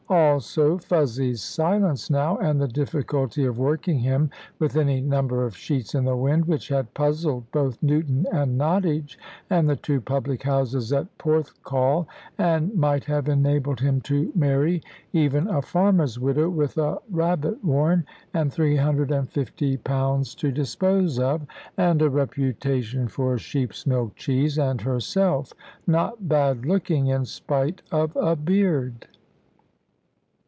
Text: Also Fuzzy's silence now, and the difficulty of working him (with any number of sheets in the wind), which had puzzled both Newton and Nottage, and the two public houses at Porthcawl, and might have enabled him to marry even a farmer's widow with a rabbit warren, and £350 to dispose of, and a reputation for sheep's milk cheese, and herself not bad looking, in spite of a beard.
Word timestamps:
Also 0.13 0.77
Fuzzy's 0.77 1.41
silence 1.41 2.09
now, 2.09 2.35
and 2.39 2.59
the 2.59 2.67
difficulty 2.67 3.45
of 3.45 3.57
working 3.57 3.99
him 3.99 4.29
(with 4.59 4.75
any 4.75 4.99
number 4.99 5.45
of 5.45 5.55
sheets 5.55 5.95
in 5.95 6.03
the 6.03 6.17
wind), 6.17 6.43
which 6.43 6.67
had 6.67 6.93
puzzled 6.93 7.49
both 7.53 7.81
Newton 7.81 8.25
and 8.29 8.57
Nottage, 8.59 9.17
and 9.49 9.69
the 9.69 9.77
two 9.77 10.01
public 10.01 10.43
houses 10.43 10.91
at 10.91 11.17
Porthcawl, 11.17 12.07
and 12.37 12.75
might 12.75 13.05
have 13.05 13.29
enabled 13.29 13.79
him 13.79 14.01
to 14.01 14.33
marry 14.35 14.83
even 15.13 15.47
a 15.47 15.61
farmer's 15.61 16.19
widow 16.19 16.49
with 16.49 16.77
a 16.77 16.97
rabbit 17.09 17.63
warren, 17.63 18.03
and 18.33 18.51
£350 18.51 20.35
to 20.35 20.51
dispose 20.51 21.19
of, 21.19 21.43
and 21.77 22.01
a 22.01 22.09
reputation 22.09 23.07
for 23.07 23.37
sheep's 23.37 23.87
milk 23.87 24.13
cheese, 24.17 24.59
and 24.59 24.81
herself 24.81 25.53
not 25.87 26.27
bad 26.27 26.65
looking, 26.65 27.07
in 27.07 27.23
spite 27.23 27.81
of 27.93 28.13
a 28.17 28.35
beard. 28.35 29.07